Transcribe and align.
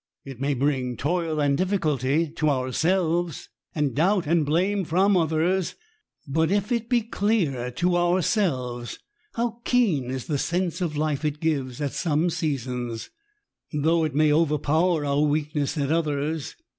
It 0.25 0.41
may 0.41 0.55
bring 0.55 0.97
toil 0.97 1.39
and 1.39 1.55
difficulty 1.55 2.27
to 2.31 2.49
ourselves, 2.49 3.49
and 3.75 3.93
doubt 3.93 4.25
and 4.25 4.43
blame 4.43 4.83
from 4.83 5.15
others; 5.15 5.75
but 6.27 6.49
if 6.49 6.71
it 6.71 6.89
be 6.89 7.01
clear 7.03 7.69
to 7.69 7.95
ourselves, 7.95 8.97
how 9.35 9.59
keen 9.63 10.05
is 10.09 10.25
the 10.25 10.39
sense 10.39 10.81
of 10.81 10.97
life 10.97 11.23
it 11.23 11.39
gives 11.39 11.79
at 11.81 11.93
some 11.93 12.31
seasons, 12.31 13.11
though 13.71 14.03
it 14.03 14.15
may 14.15 14.33
overpower 14.33 15.05
our 15.05 15.21
weakness 15.21 15.77
at 15.77 15.91
others 15.91 16.55